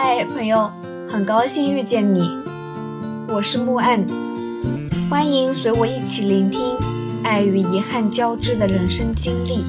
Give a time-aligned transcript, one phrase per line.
[0.00, 0.70] 嗨，朋友，
[1.08, 2.20] 很高兴遇见你，
[3.26, 4.06] 我是木岸，
[5.10, 6.76] 欢迎随我一起聆听
[7.24, 9.64] 爱与遗憾交织的人生经历。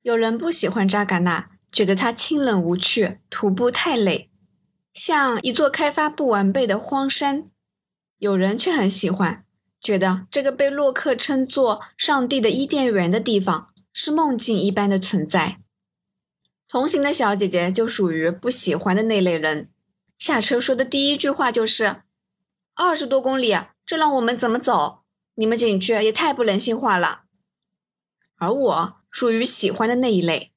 [0.00, 4.30] 有人不喜欢扎尕那，觉得它清冷无趣，徒步太累，
[4.94, 7.50] 像一座开发不完备的荒山；
[8.16, 9.44] 有人却很喜欢，
[9.78, 15.58] 觉得这个被洛克称作“上帝的伊甸园”的地方是梦境一般的存在。
[16.66, 19.68] 同行的小姐姐就属于不喜欢的那类人，
[20.18, 22.02] 下车说的第一句话就是
[22.74, 23.54] ：“二十多公里，
[23.86, 25.02] 这让我们怎么走？
[25.36, 27.24] 你们景区也太不人性化了。”
[28.36, 30.52] 而我属于喜欢的那一类。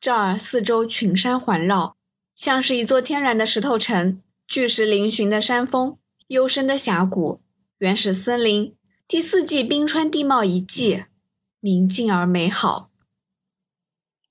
[0.00, 1.96] 这儿四周群山环绕，
[2.36, 7.40] 像是一座天然的石头城，巨石嶙峋的山峰，幽深的峡谷，
[7.78, 8.76] 原始森林，
[9.08, 11.02] 第四季冰川地貌遗迹，
[11.60, 12.90] 宁静而美好。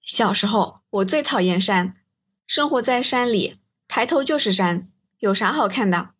[0.06, 0.77] 小时候。
[0.90, 1.94] 我最讨厌山，
[2.46, 6.12] 生活在山里，抬头就是山，有啥好看的？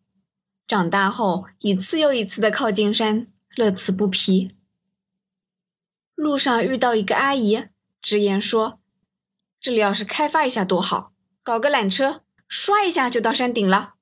[0.66, 4.50] 长大后，一次又一次的靠近山，乐此不疲。
[6.14, 7.64] 路上遇到一个阿姨，
[8.02, 8.78] 直言说
[9.58, 13.94] ：“这里要是开发一下多好，搞个缆车，刷一下就到山顶了。”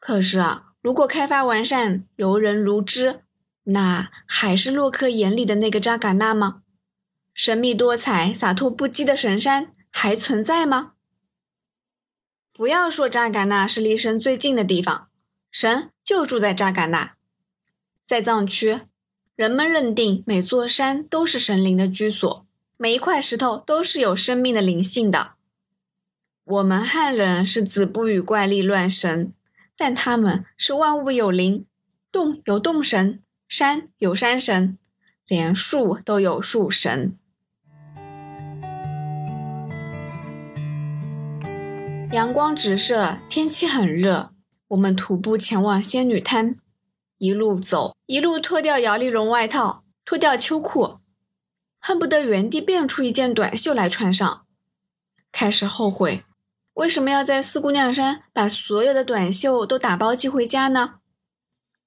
[0.00, 3.22] 可是啊，如果开发完善，游人如织，
[3.62, 6.62] 那还是洛克眼里的那个扎尕那吗？
[7.36, 10.94] 神秘多彩、洒脱不羁的神山还存在吗？
[12.54, 15.10] 不要说扎尕那是离神最近的地方，
[15.50, 17.14] 神就住在扎尕那。
[18.06, 18.80] 在藏区，
[19.34, 22.46] 人们认定每座山都是神灵的居所，
[22.78, 25.32] 每一块石头都是有生命的灵性的。
[26.42, 29.34] 我们汉人是子不语怪力乱神，
[29.76, 31.66] 但他们是万物有灵，
[32.10, 34.78] 动有动神，山有山神，
[35.26, 37.18] 连树都有树神。
[42.12, 44.32] 阳光直射，天气很热。
[44.68, 46.56] 我们徒步前往仙女滩，
[47.18, 50.98] 一路走，一路脱掉摇粒绒外套，脱掉秋裤，
[51.80, 54.46] 恨不得原地变出一件短袖来穿上。
[55.32, 56.24] 开始后悔，
[56.74, 61.00] 为什么要在四姑娘山把所有的短袖都打包寄回家呢？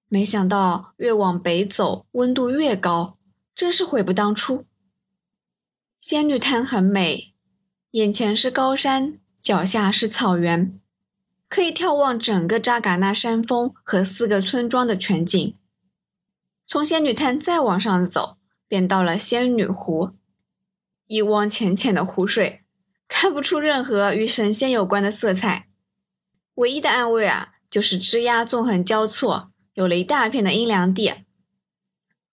[0.09, 3.18] 没想到越往北走，温度越高，
[3.56, 4.66] 真是悔不当初。
[5.97, 7.34] 仙女滩很美，
[7.91, 9.19] 眼前是高山。
[9.41, 10.79] 脚下是草原，
[11.47, 15.55] 可以眺望整个扎尕那山峰和四个村庄的全景。
[16.67, 20.11] 从仙女滩再往上走，便到了仙女湖。
[21.07, 22.63] 一汪浅浅的湖水，
[23.07, 25.67] 看不出任何与神仙有关的色彩。
[26.55, 31.13] 唯一的安慰啊，就是枝桠纵横交错，有了一大片的阴凉地。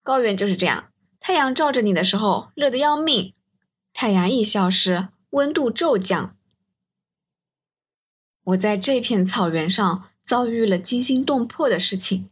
[0.03, 3.33] 高原就是这样，太阳照着你的时候热得要命，
[3.95, 6.36] 太阳一消失，温度骤降。
[8.47, 12.31] 我在这片草原上遭遇了惊心动魄的事情。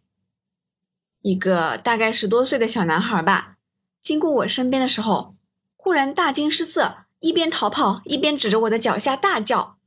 [1.23, 3.57] 一个大概十多岁的小男孩吧，
[4.01, 5.35] 经过我身边的时候，
[5.77, 9.79] 忽然大惊失色，一边逃跑一边指着我的脚下大叫：“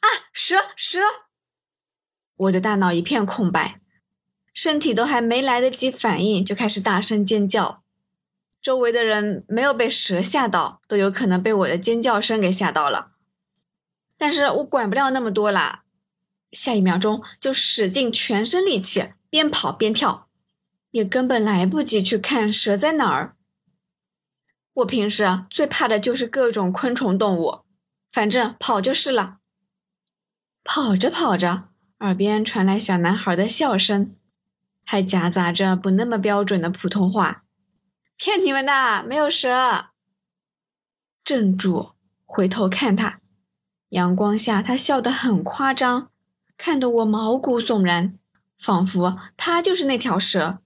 [0.00, 0.98] 啊，蛇蛇！”
[2.34, 3.80] 我的大脑一片空白，
[4.52, 7.82] 身体都还没来得及反应，就开始大声尖叫。
[8.60, 13.12] 周围的人没有被蛇吓到，都有可能被我的尖叫声给吓到了。
[14.20, 15.84] 但是我管不了那么多啦，
[16.52, 20.28] 下一秒钟就使尽全身力气，边跑边跳，
[20.90, 23.34] 也根本来不及去看蛇在哪儿。
[24.74, 27.60] 我平时最怕的就是各种昆虫动物，
[28.12, 29.38] 反正跑就是了。
[30.62, 31.70] 跑着跑着，
[32.00, 34.14] 耳边传来小男孩的笑声，
[34.84, 37.44] 还夹杂着不那么标准的普通话
[38.18, 39.86] ：“骗你们的，没有蛇。”
[41.24, 41.92] 镇住，
[42.26, 43.19] 回头看他。
[43.90, 46.10] 阳光下，他笑得很夸张，
[46.56, 48.18] 看得我毛骨悚然，
[48.58, 50.60] 仿佛他就是那条蛇。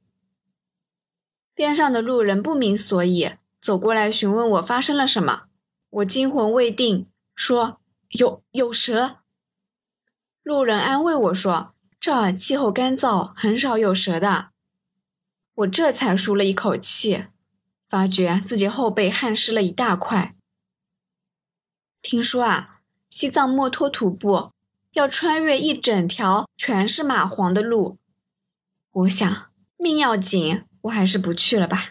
[1.55, 5.45] 边上的路人不明所以，走过来询问我发生了什么。
[5.89, 7.81] 我惊魂未定，说
[8.11, 9.19] ：“有有蛇。”
[10.43, 14.51] 路人安慰我说：“这儿气候干燥，很少有蛇的。”
[15.55, 17.27] 我这才舒了一口气，
[17.89, 20.35] 发觉自己后背汗湿了一大块。
[22.03, 22.74] 听说啊。
[23.17, 24.51] 西藏墨脱徒步
[24.95, 27.97] 要穿越一整条全是蚂蟥的路，
[28.91, 31.91] 我想命要紧，我还是不去了吧。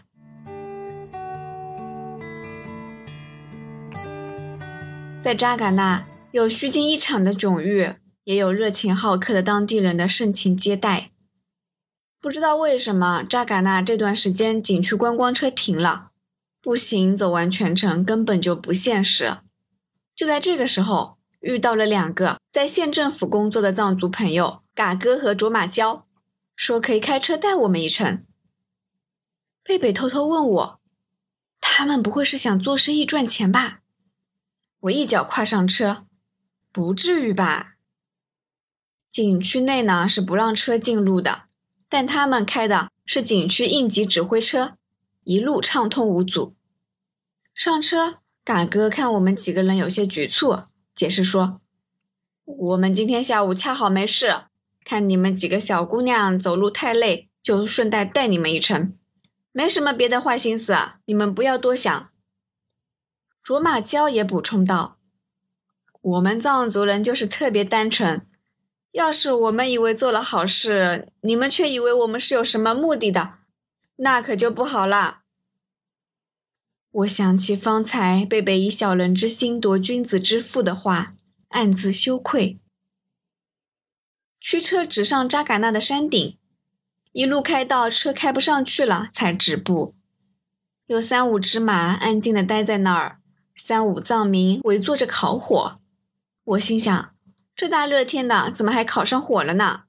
[5.21, 7.93] 在扎尕那，有虚惊一场的迥遇，
[8.25, 11.11] 也有热情好客的当地人的盛情接待。
[12.19, 16.09] 不知道为什么，扎尕那这段时间景区观光车停了，
[16.61, 19.37] 步行走完全程根本就不现实。
[20.15, 26.05] 就在这个时候，遇到了两个在县政府工作的藏族朋友，嘎哥和卓玛娇，
[26.55, 28.23] 说可以开车带我们一程。
[29.63, 30.79] 贝贝偷偷问我
[31.59, 33.79] ：“他们不会是想做生意赚钱吧？”
[34.81, 36.05] 我一脚跨上车
[36.71, 37.75] ：“不至于吧？
[39.09, 41.43] 景区内呢是不让车进入的，
[41.87, 44.77] 但他们开的是景区应急指挥车，
[45.23, 46.55] 一路畅通无阻。”
[47.55, 50.63] 上车，嘎哥看我们几个人有些局促，
[50.93, 51.61] 解释说
[52.43, 54.43] ：“我们今天下午恰好没事，
[54.83, 58.97] 看你们几个小姑娘走路太累，就顺带带你们一程。”
[59.55, 60.75] 没什么别的坏心思，
[61.05, 62.09] 你们不要多想。
[63.41, 64.97] 卓玛娇也补充道
[66.01, 68.25] ：“我们藏族人就是特别单纯，
[68.91, 73.35] 要是我们以为做了好事，你们却以为我们是有什么目的的，
[73.97, 75.19] 那可就不好了。”
[76.93, 81.15] 我想起方才贝贝以小人之心夺君子之腹的话，
[81.49, 82.59] 暗自羞愧。
[84.39, 86.37] 驱车直上扎尕那的山顶。
[87.11, 89.93] 一路开到车开不上去了，才止步。
[90.87, 93.19] 有三五只马安静的待在那儿，
[93.55, 95.79] 三五藏民围坐着烤火。
[96.43, 97.15] 我心想：
[97.55, 99.83] 这大热天的，怎么还烤上火了呢？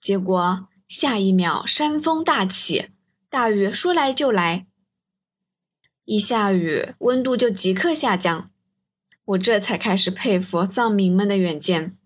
[0.00, 2.90] 结果下一秒山风大起，
[3.28, 4.67] 大雨说来就来。
[6.10, 8.50] 一下雨，温度就即刻下降。
[9.26, 11.98] 我这才开始佩服藏民们的远见。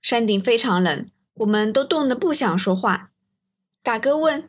[0.00, 3.10] 山顶非常冷，我们都冻得不想说话。
[3.82, 4.48] 嘎哥问：“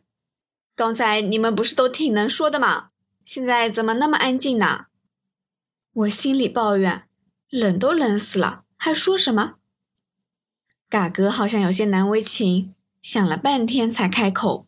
[0.78, 2.90] 刚才你们不是都挺能说的吗？
[3.24, 4.86] 现在怎么那么安静呢？”
[5.94, 7.06] 我心里抱怨
[7.50, 9.56] ：“冷都冷死了，还说什么？”
[10.88, 14.68] 嘎哥好像有些难为情，想了半天才开口：“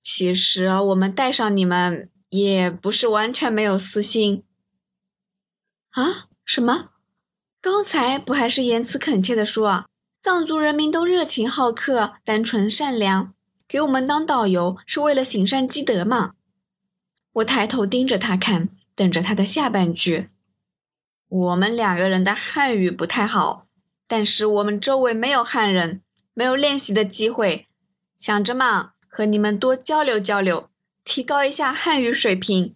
[0.00, 4.42] 其实我们带上你们也不是完全没有私心。”
[5.92, 6.28] 啊？
[6.46, 6.88] 什么？
[7.60, 9.84] 刚才不还是言辞恳切的说，
[10.22, 13.34] 藏族人民都热情好客、单纯善良？
[13.68, 16.32] 给我们当导游是为了行善积德嘛？
[17.34, 20.30] 我抬头盯着他看，等着他的下半句。
[21.28, 23.66] 我们两个人的汉语不太好，
[24.08, 26.02] 但是我们周围没有汉人，
[26.32, 27.66] 没有练习的机会，
[28.16, 30.68] 想着嘛，和你们多交流交流，
[31.04, 32.74] 提高一下汉语水平。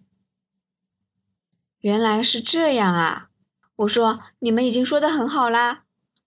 [1.79, 3.29] 原来是这样啊！
[3.77, 5.83] 我说你们已经说的很好啦。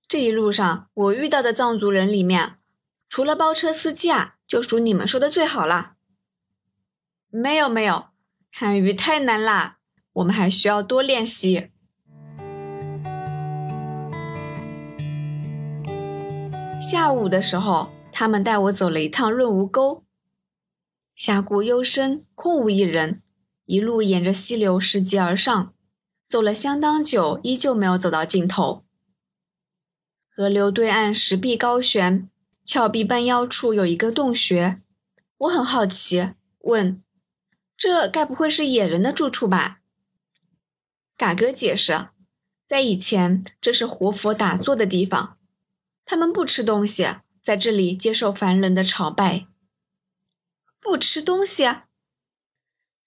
[0.09, 2.57] 这一路上我遇到的藏族人里面，
[3.09, 4.37] 除了包车司机啊。
[4.51, 5.93] 就属你们说的最好了。
[7.31, 8.07] 没有没有，
[8.51, 9.77] 汉语太难啦，
[10.15, 11.71] 我们还需要多练习。
[16.81, 20.03] 下午的时候，他们带我走了一趟润芜沟，
[21.21, 23.21] 峡谷幽深，空无一人，
[23.67, 25.75] 一路沿着溪流拾级而上，
[26.27, 28.87] 走了相当久，依旧没有走到尽头。
[30.31, 32.31] 河流对岸石壁高悬。
[32.65, 34.81] 峭壁半腰处有一个洞穴，
[35.37, 36.31] 我很好奇，
[36.61, 37.03] 问
[37.77, 39.81] ：“这该不会是野人的住处吧？”
[41.19, 42.09] 嘎哥解释，
[42.67, 45.37] 在以前这是活佛打坐的地方，
[46.07, 47.07] 他们不吃东西，
[47.43, 49.45] 在这里接受凡人的朝拜。
[50.81, 51.65] 不吃东西，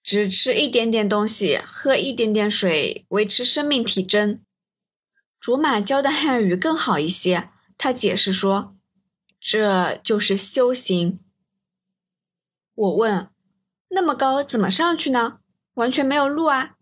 [0.04, 4.42] 只吃一点点东西，喝一点点水，维持生命体征。
[5.40, 8.76] 卓玛教的汉语更好一些，他解释说。
[9.42, 11.20] 这就是修行。
[12.76, 13.30] 我问
[13.90, 15.40] ：“那么高怎么上去呢？
[15.74, 16.76] 完全没有路啊！”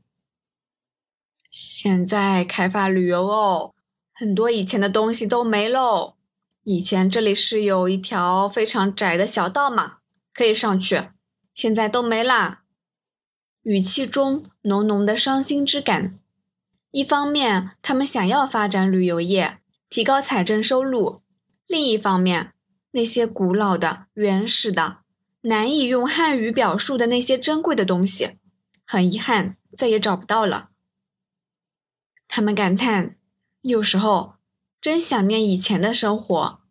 [1.50, 3.74] 现在开发旅游哦，
[4.14, 6.18] 很多以前的东西都没喽。
[6.64, 10.01] 以前这里是有一条非常窄的小道嘛，
[10.34, 11.10] 可以上去，
[11.54, 12.64] 现在都没啦。
[13.64, 16.18] 语气中浓浓的伤心之感。
[16.92, 19.60] 一方面，他们想要发展旅游业，
[19.90, 21.22] 提高财政收入。
[21.68, 22.54] 另一方面，
[22.92, 24.98] 那些古老的、原始的、
[25.42, 28.38] 难以用汉语表述的那些珍贵的东西，
[28.86, 30.70] 很遗憾再也找不到了。
[32.28, 33.16] 他们感叹
[33.64, 34.36] ：“有时候
[34.82, 36.62] 真想念以前的生活，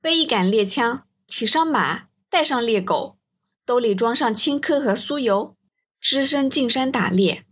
[0.00, 3.18] 背一杆猎枪，骑上马，带上猎狗，
[3.66, 5.54] 兜里装上青稞和酥油，
[6.00, 7.44] 只身进山打猎。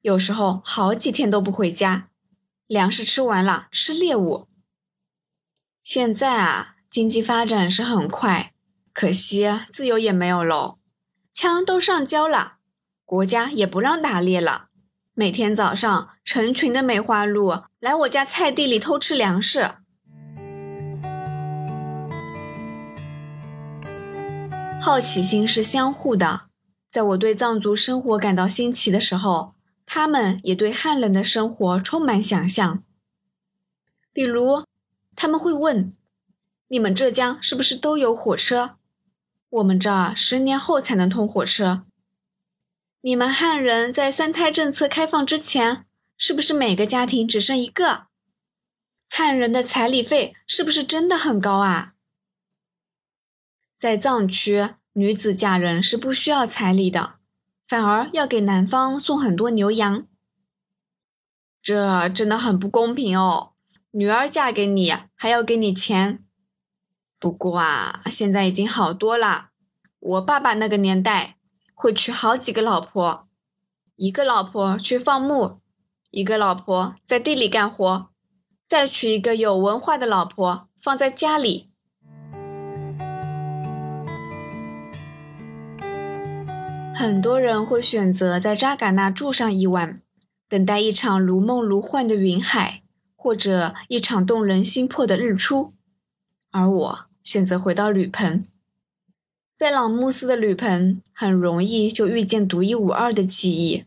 [0.00, 2.08] 有时候好几天都不回家，
[2.66, 4.48] 粮食吃完了吃猎物。”
[5.84, 8.52] 现在啊，经济发展是很快，
[8.92, 10.80] 可惜自由也没有喽。
[11.32, 12.54] 枪都上交了，
[13.04, 14.66] 国家也不让打猎了。
[15.14, 19.76] 每天早上，成群的梅花鹿来我家菜地里偷吃粮食。
[24.80, 26.48] 好奇心是相互的，
[26.90, 29.54] 在我对藏族生活感到新奇的时候，
[29.84, 32.82] 他们也对汉人的生活充满想象。
[34.12, 34.64] 比如，
[35.14, 35.94] 他们会问
[36.68, 38.76] ：“你们浙江是不是都有火车？
[39.50, 41.84] 我们这儿十年后才能通火车。
[43.02, 45.84] 你们汉人在三胎政策开放之前，
[46.16, 48.06] 是不是每个家庭只生一个？
[49.10, 51.94] 汉人的彩礼费是不是真的很高啊？”
[53.78, 57.20] 在藏区，女子嫁人是不需要彩礼的，
[57.68, 60.04] 反而要给男方送很多牛羊。
[61.62, 63.52] 这真的很不公平哦！
[63.92, 66.24] 女儿嫁给你还要给你钱。
[67.20, 69.50] 不过啊，现在已经好多了。
[70.00, 71.36] 我爸爸那个年代
[71.72, 73.28] 会娶好几个老婆，
[73.94, 75.60] 一个老婆去放牧，
[76.10, 78.10] 一个老婆在地里干活，
[78.66, 81.67] 再娶一个有文化的老婆放在家里。
[86.98, 90.02] 很多人会选择在扎尕那住上一晚，
[90.48, 92.82] 等待一场如梦如幻的云海，
[93.14, 95.72] 或者一场动人心魄的日出。
[96.50, 98.44] 而我选择回到旅棚，
[99.56, 103.84] 在朗木寺的旅棚，很容易就遇见独一无二的记忆。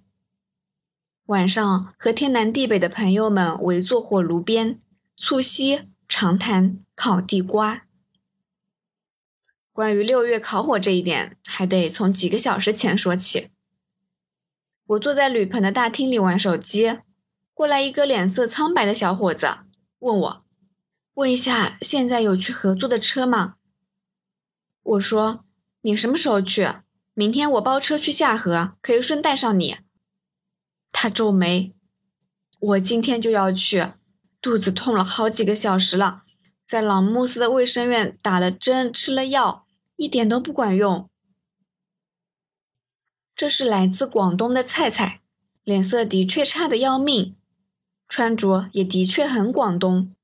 [1.26, 4.80] 晚上和天南地北的朋友们围坐火炉边，
[5.18, 7.84] 促膝长谈，烤地瓜。
[9.82, 13.50] 关于六月烤火这一点，还得从几个小时前说起。
[14.86, 17.00] 我坐在铝棚的大厅里玩手机，
[17.56, 19.58] 过来一个脸色苍白的小伙子，
[19.98, 20.46] 问我
[21.16, 23.56] ：“问一下，现在有去合作的车吗？”
[24.84, 25.46] 我说
[25.82, 26.70] ：“你什么时候去？
[27.16, 29.78] 明天我包车去下河，可以顺带上你。”
[30.94, 31.74] 他皱眉
[32.62, 33.94] ：“我今天就要去，
[34.40, 36.22] 肚子痛了好几个小时了。”
[36.70, 39.66] 在朗木寺的卫生院打了针，吃了药，
[40.02, 41.08] 一点都不管用。
[43.36, 45.22] 这是来自广东的菜菜，
[45.64, 47.36] 脸色的确差的要命，
[48.10, 50.16] 穿着也的确很广东，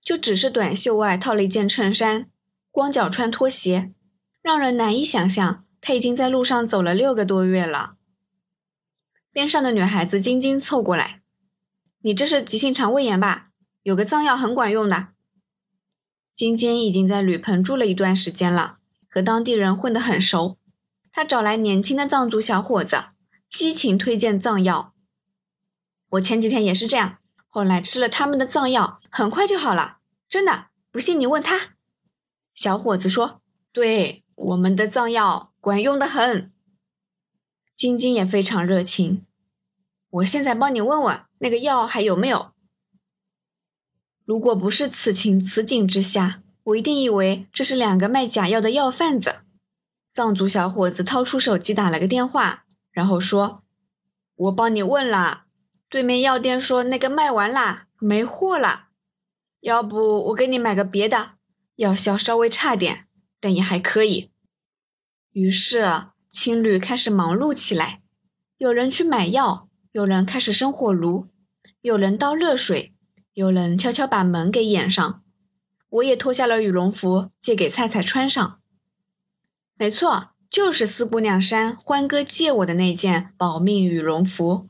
[0.00, 2.30] 就只是短袖外套了一件衬衫，
[2.70, 3.92] 光脚穿拖鞋，
[4.40, 7.96] 让人难以想象他已经在路上走了六个多月了。
[9.30, 11.20] 边上的女孩子晶晶凑过来
[12.00, 13.50] ：“你这是急性肠胃炎吧？
[13.82, 15.08] 有个藏药很管用的。”
[16.34, 18.77] 晶晶已经在吕棚住了一段时间了，
[19.08, 20.58] 和当地人混得很熟。
[21.10, 23.06] 他找来年轻的藏族小伙子，
[23.50, 24.94] 激情推荐藏药。
[26.10, 29.96] 我前几天也是这样，后来吃了他们的藏药，很快就好了，
[30.28, 30.66] 真的。
[30.90, 31.74] 不信你问他。
[32.54, 36.52] 小伙子说：“对，我们的藏药管用的很。”
[37.76, 39.26] 晶晶也非常热情。
[40.10, 42.52] 我现在帮你问问那个药还有没有。
[44.24, 49.36] 如果不是此情此景之下，我一定以为这是两个卖假药的药贩子。
[50.12, 53.62] 藏族小伙子掏出手机打了个电话，然后说
[54.36, 55.44] ：“我帮你问了，
[55.88, 58.88] 对面药店说那个卖完啦，没货啦。
[59.60, 61.32] 要不我给你买个别的，
[61.76, 63.06] 药效稍微差点，
[63.40, 64.30] 但也还可以。”
[65.32, 68.02] 于是青旅开始忙碌起来，
[68.58, 71.28] 有人去买药，有人开始生火炉，
[71.80, 72.92] 有人倒热水。
[73.32, 75.22] 有人悄悄把门给掩上，
[75.90, 78.60] 我也脱下了羽绒服借给菜菜穿上。
[79.76, 84.68] 没错，就是四姑娘山欢哥借我的那件保命羽绒服。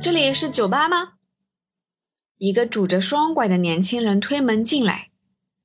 [0.00, 1.14] 这里是酒吧吗？
[2.38, 5.10] 一个拄着双拐的年轻人推门进来，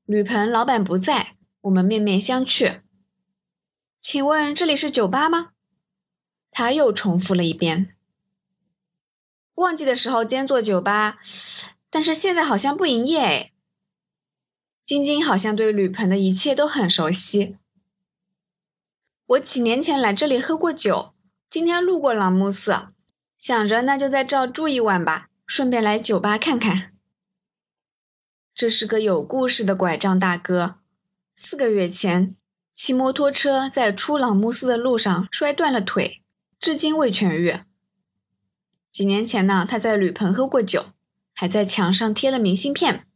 [0.05, 2.81] 铝盆老板不在，我们面面相觑。
[4.01, 5.51] 请问这里是酒吧吗？
[6.51, 7.92] 他又重复了一遍。
[9.63, 11.19] 旺季的时候兼做酒吧，
[11.89, 13.51] 但是现在好像不营业哎。
[14.85, 17.57] 晶晶好像对铝盆的一切都很熟悉。
[19.25, 21.13] 我几年前来这里喝过酒，
[21.49, 22.89] 今天路过朗木寺，
[23.37, 26.91] 想着那就在这儿住一晚吧，顺便来酒吧看看。
[28.53, 30.75] 这是个有故事的拐杖大哥，
[31.35, 32.35] 四个月前
[32.73, 36.21] 骑摩托车在出朗木寺的路上摔断了腿。
[36.59, 37.55] 至今未痊愈。
[38.93, 40.85] 几年前呢，他在铝棚喝过酒，
[41.33, 43.07] 还在墙上贴了明信片。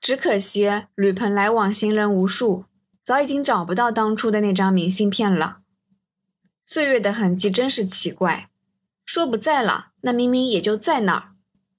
[0.00, 2.64] 只可惜铝棚来往行人无数，
[3.04, 5.58] 早已经找不到当初的那张明信片了。
[6.64, 8.50] 岁月的痕迹真是奇怪，
[9.06, 11.34] 说不在了，那明明也就在那儿；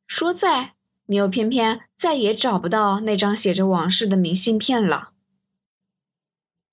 [0.07, 0.75] 说在，
[1.07, 5.11] 你又偏偏再也找不到那张写着往事的明信片了。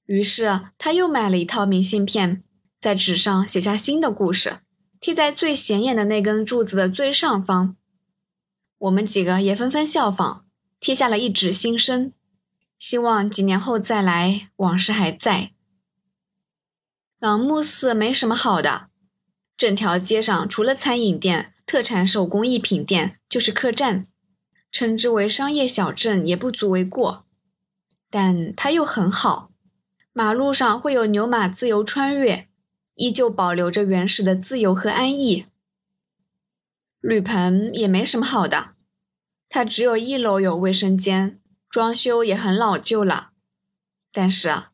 [0.07, 2.45] 于是他又买了一套明信片。
[2.81, 4.59] 在纸上写下新的故事，
[5.03, 7.75] 贴在最显眼的那根柱子的最上方。
[8.79, 10.45] 我们几个也纷纷效仿，
[10.79, 12.13] 贴下了一纸心声，
[12.79, 15.51] 希望几年后再来，往事还在。
[17.19, 18.91] 朗木寺没什么好的，
[19.57, 24.07] 整条街上除了餐饮店、特产手工艺品店，就是客栈，
[24.71, 27.27] 称之为商业小镇也不足为过。
[28.09, 29.51] 但它又很好，
[30.13, 32.49] 马路上会有牛马自由穿越，
[32.95, 35.47] 依旧保留着原始的自由和安逸。
[37.01, 38.75] 铝棚也没什么好的，
[39.49, 43.31] 它只有一楼有卫生间，装修也很老旧了。
[44.13, 44.65] 但是，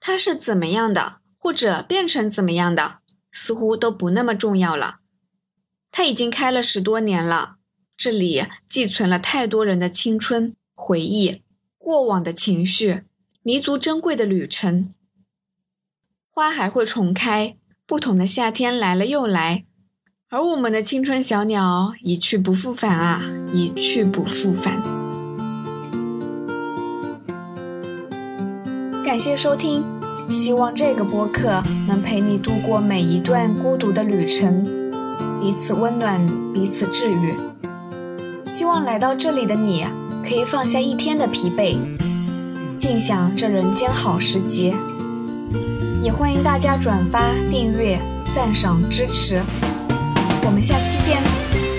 [0.00, 2.98] 它是怎么样的，或者变成怎么样的？
[3.30, 5.00] 似乎都不那么重要了。
[5.90, 7.56] 它已经开了十多年了，
[7.96, 11.42] 这里寄存了太多人的青春回忆、
[11.78, 13.04] 过往的情绪、
[13.42, 14.92] 弥足珍贵的旅程。
[16.34, 19.64] 花还会重开，不同的夏天来了又来，
[20.30, 23.20] 而我们的青春小鸟一去不复返啊，
[23.52, 24.82] 一去不复返。
[29.04, 29.84] 感谢收听。
[30.26, 34.64] 希望这个播客能陪你度过每一段孤独的旅程，
[35.38, 37.34] 彼此温暖，彼此治愈。
[38.46, 39.84] 希望来到这里的你
[40.24, 41.76] 可以放下一天的疲惫，
[42.78, 44.74] 尽享这人间好时节。
[46.02, 47.96] 也欢迎大家转发、订阅、
[48.34, 49.40] 赞赏、支持。
[50.44, 51.71] 我们下期见。